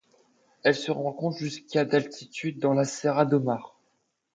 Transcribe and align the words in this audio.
Elle 0.63 0.73
se 0.73 0.89
rencontre 0.91 1.37
jusqu'à 1.37 1.85
d'altitude 1.85 2.57
dans 2.57 2.73
la 2.73 2.85
Serra 2.85 3.23
do 3.23 3.39
Mar. 3.39 3.77